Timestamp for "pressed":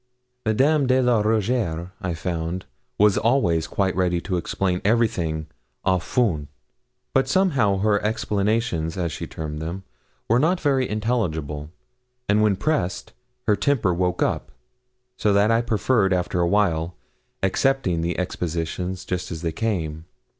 12.55-13.13